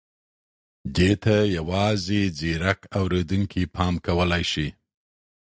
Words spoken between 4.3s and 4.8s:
شي.